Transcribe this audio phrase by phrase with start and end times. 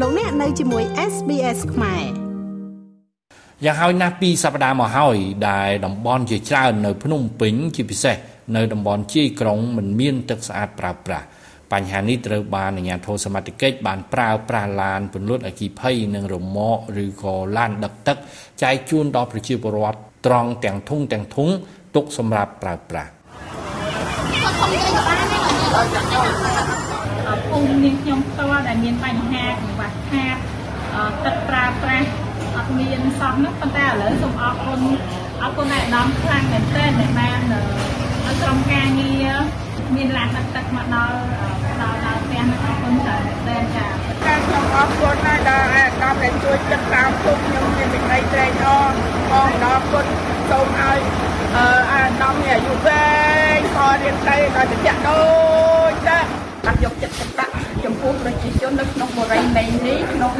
[0.00, 2.04] លោកអ្នកនៅជាមួយ SBS ខ្មែរ
[3.64, 5.16] យ៉ាងហើយណាស់ពីសប្តាហ៍មកហើយ
[5.50, 8.16] ដែលតំបន់ជាច្រើននៅភ្នំពេញជាពិសេស
[8.56, 11.26] នៅតំបន់ជាយក្រុងមិនមានទឹកស្អាតប្រើប្រាស់
[11.72, 18.16] បញ្ហានេះត្រូវបានអាជ្ញាធរសមត្ថកិច្ចបានប្រើប្រាស់ឡានពន្លត់អគិភ័យនិងរមាក់ឬក៏ឡានដឹកទឹក
[18.62, 21.48] ចែកជូនដល់ប្រជាពលរដ្ឋត្រង់ទាំងធុងទាំងធុង
[21.94, 23.10] ទុកសម្រាប់ប្រើប្រាស់
[27.48, 30.36] ភូមិនាងខ្ញុំផ្ទាល់ដែលមានបញ្ហាកង្វះខាត
[31.24, 32.08] ទឹកប្រើប្រាស់
[32.56, 34.80] អត់មានសោះនោះប៉ុន្តែឥឡូវសូមអរគុណ
[35.42, 37.40] អរគុណអ្នកដំខ្លាំងមែនទែនដែលបាន
[38.40, 39.32] ក្រុមការងារ
[39.94, 41.16] មានឡានដឹកទឹកមកដល់
[41.80, 43.90] ដល់ដល់ផ្ទះនឹងអរគុណច្រើនមែនចា៎
[44.26, 48.92] ការខ្ញុំអរគុណណាស់ដល់អាដាមដែលជួយទឹកតាមទុកខ្ញុំមានសេចក្តីត្រេកអរ
[49.30, 50.06] ផងដល់គុណ
[50.50, 51.00] សូមឲ្យ
[51.92, 53.06] អាដាមមានអាយុវែ
[53.56, 55.22] ងផលរៀនទៅដល់តិចដូ
[55.90, 56.18] ចចា
[56.64, 57.52] បានយកចិត្តទុកដាក់
[57.84, 58.30] ចំពោះប្រ
[58.64, 60.32] ជាជននៅក្នុងបរិយាមេនេះក្នុង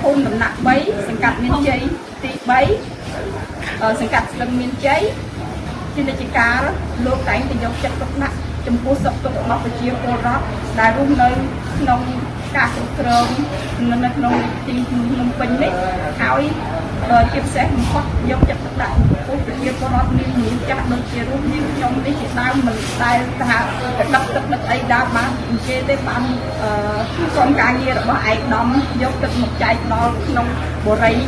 [0.00, 1.80] ភូមិដំណាក់3សង្កាត់មានជ័យ
[2.22, 2.30] ទី
[2.96, 5.02] 3សង្កាត់ស្លឹងមានជ័យ
[5.94, 6.60] ជានិច្ចកាល
[7.06, 10.44] លោកតែងតែយកចិត្តទុកដាក់ចំពោះសុខទុក្ខរបស់ប្រជាពលរដ្ឋ
[10.80, 11.28] ដែលរស់នៅ
[11.78, 12.00] ក្នុង
[12.98, 13.30] ការគ្រប់
[13.76, 14.34] គ្រងនៅក្នុង
[14.66, 15.72] ទីភ្នំពេញនេះ
[16.20, 16.42] ហើយ
[17.32, 23.58] ជាពិសេសបំផុតយកចិត្តទុកដាក់ចំពោះប្រជាពលរដ្ឋមានមានចាស់ដូចជារូបនាងខ្ញុំនេះជាដើមមិនដែលថា
[23.98, 26.22] ដឹកទឹកដឹកអីដើមបានអញ្ជើញទេបាន
[27.34, 28.66] ក្រុមការងាររបស់ឯកឧត្តម
[29.02, 30.46] យកទឹកមកចែកដល់ក្នុង
[30.86, 31.24] បរិយា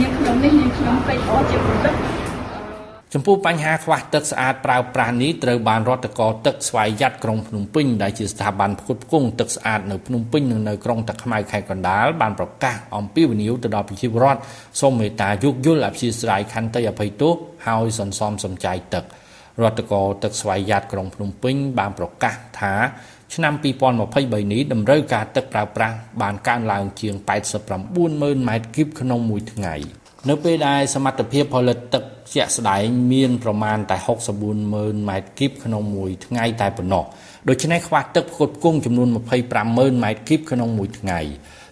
[0.00, 2.19] នាងខ្ញុំនេះនាងខ្ញុំពេកអរជាប្រតិ
[3.14, 14.40] ចំពោះបញ្ហាខ្វះទឹកស្អាតប្រើប្រាស់នេះត្រូវបានរដ្ឋកោទឹកស្វ័យយ័តក្រុងភ្នំពេញដែលជាស្ថាប័នផ្គត់ផ្គង់ទឹកស្អាតនៅភ្នំពេញនិងនៅក្រុងតាខ្មៅខេត្តកណ្ដាលបានប្រកាសអំពីវិនិយោគទៅដល់ប្រជាពលរដ្ឋ
[14.80, 17.32] សូមមេត្តាយោគយល់អព្យាស្រ័យខន្តីអភ័យទោស
[17.66, 19.04] ហើយសន្សំសំចៃទឹក
[19.62, 22.74] រដ្ឋកោទឹកស្វ័យយ័តក្រុងភ្នំពេញបានប្រកាសថា
[23.34, 23.54] ឆ្នាំ
[24.02, 27.14] 2023នេះតម្រូវការទឹកប្រើប្រាស់បានកើនឡើងជាង
[27.66, 29.76] 89ម៉ឺនម៉ែត្រគីបក្នុងមួយថ្ងៃ។
[30.28, 32.04] នៅពេលដែលសមត្ថភាពផលិតទឹក
[32.34, 33.96] ជាក់ស្ដែងមានប្រមាណតែ
[34.34, 37.04] 64ម៉ឺនម៉ែត្រគីបក្នុងមួយថ្ងៃតែប៉ុណ្ណោះ
[37.48, 39.08] ដូច្នេះខ្វះទឹកផ្គត់ផ្គង់ចំនួន
[39.42, 41.20] 25ម៉ឺនម៉ែត្រគីបក្នុងមួយថ្ងៃ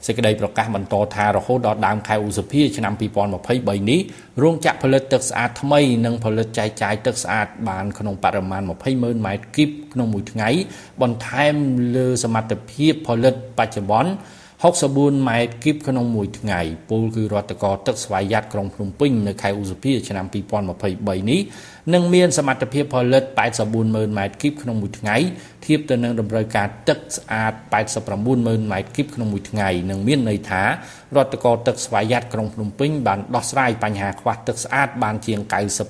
[0.06, 2.92] សេចក្តីប្រកាសបន្តថារហូតដល់ដើមខែឧសភាឆ្នាំ
[3.40, 4.00] 2023នេះ
[4.42, 10.48] រោងចក្រផលិតទឹកស្អាតថ្មីនឹងផលិតចែកចាយទឹកស្អាតបានក្នុងបរិមាណ20ម៉ឺនម៉ែត្រគីបក្នុងមួយថ្ងៃ
[11.02, 11.54] បន្ថែម
[11.96, 14.10] លើសមត្ថភាពផលិតបច្ចុប្បន្ន
[14.58, 16.60] 64ម៉ែត្រគីបក្នុងមួយថ្ងៃ
[16.90, 21.40] ពលគឺរដ្ឋកោទឹកស្វ័យយ័តក្រុងភ្នំពេញនៅខែឧសភាឆ្នាំ2023នេះ
[21.94, 23.22] នឹងមានសមត្ថភាពផលិត
[23.60, 25.16] 84ម៉ឺនម៉ែត្រគីបក្នុងមួយថ្ងៃ
[25.66, 27.52] ធៀបទៅនឹងតម្រូវការទឹកស្អាត
[27.94, 30.62] 89ម៉ឺនម៉ែត្រគីបក្នុងមួយថ្ងៃនឹងមានន័យថា
[31.16, 35.40] រដ្ឋកោទឹកស្វ័យយ័តក្រុងភ្នំពេញបានដោះស្រាយបញ្ហាខ្វះទឹកស្អាតបានជាង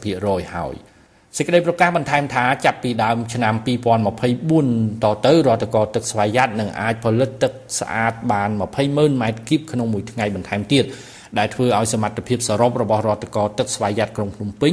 [0.02, 0.76] 90%ហើយ។
[1.36, 3.54] សេចក្តីប្រកាសបន្ថែមថាចាប់ពីដើមឆ្នាំ
[4.28, 10.84] 2024តទៅរដ្ឋកោទឹកស្វយ័តនឹងអាចផលិតទឹកស្អាតបាន20ម៉ឺនម៉ែត្រគីបក្នុងមួយថ្ងៃបន្ថែមទៀត
[11.38, 14.72] ដែលធ្វើឲ្យសមត្ថភាពសរុបរបស់រដ្ឋកោទឹកស្វយ័តក្រុងភ្នំពេញ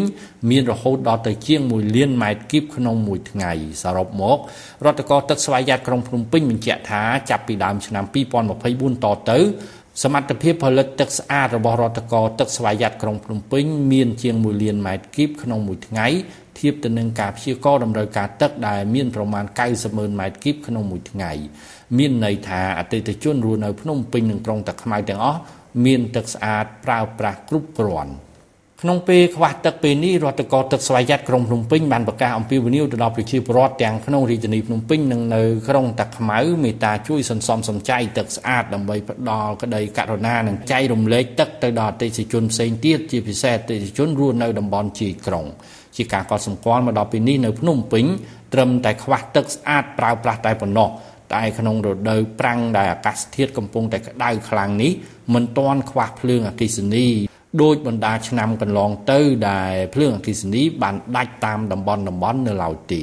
[0.50, 3.52] មានរហូតដល់ទៅជាង1លានម៉ែត្រគីបក្នុងមួយថ្ងៃ
[3.84, 4.38] សរុបមក
[4.86, 8.04] រដ្ឋកោទឹកស្វយ័តក្រុងភ្នំពេញបញ្ជាក់ថាចាប់ពីដើមឆ្នាំ
[8.56, 9.40] 2024តទៅ
[10.04, 16.08] សមត្ថភាពផលិតទឹកស្អាតរបស់រដ្ឋកោទឹកស្វយ័តក្រុងភ្នំពេញមានជាង1លានម៉ែត្រគីបក្នុងមួយថ្ងៃ
[16.60, 21.32] ធៀបទៅនឹងការព្យាករតម្រូវការទឹកដែលមានប្រមាណ90ម៉ឺនម៉ែត្រគីបក្នុងមួយថ្ងៃ
[21.98, 25.40] មានន័យថាអតិថិជនរស់នៅភ្នំពេញនិងក្រុងតាខ្មៅទាំងអស់
[25.86, 28.12] មានទឹកស្អាតប្រើប្រាស់គ្រប់គ្រាន់
[28.82, 45.46] ក្នុងពេលខ្វះទឹកពេលនេះរដ្ឋកោទឹកស្វយ័តក្រុងភ្នំពេញបានប្រកាសអំពីវិនិយោគទៅដល់ប្រជាពលរដ្ឋទាំងក្នុងរាជធានីភ្នំពេញនិងនៅក្រុងតាខ្មៅមេត្តាជួយសន្សំសំចៃទឹកស្អាតដើម្បីផ្ដល់ក្តីករុណានិងចែករំលែកទឹកទៅដល់អតិថិជនផ្សេងទៀតជាពិសេសអតិថិជនរស់នៅតំបន់ជាយក្រុង
[45.96, 48.06] ជាការកត់សម្គាល់មកដល់ពេលនេះនៅភ្នំពេញ
[48.54, 50.90] ត្រឹមតែខ្វះទឹកស្អាតប្រើប្រាស់តែប៉ុណ្ណោះ
[51.34, 54.92] តែក្នុងរដូវប្រាំងដែលអាកាសធាតុកំពុងតែក្តៅខ្លាំងនេះ
[55.34, 57.08] មិនទាន់ខ្វះភ្លើងអគ្គិសនី
[57.62, 63.02] ដោយបណ្ដាឆ្នាំកន្លងទៅដែលភ្លើងអគ្គិសនីបានដាច់តាមតំបន់តំបន់នៅឡើយទេ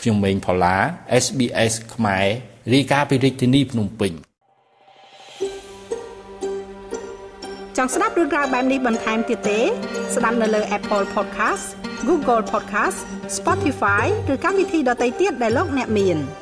[0.00, 0.76] ខ្ញុំម៉េងផល្លា
[1.24, 2.26] SBS ខ្មែរ
[2.74, 4.12] រាយការណ៍ពីរាជធានីភ្នំពេញ
[7.76, 9.60] ចង់ស្ដាប់រឿងក្រៅបែបនេះបន្ថែមទៀតទេ
[10.14, 11.64] ស្ដាប់នៅលើ Apple Podcast
[12.08, 12.98] Google Podcast
[13.36, 16.18] Spotify ឬកម្មវិធីដទៃទៀតដែលលោកអ្នកមាន។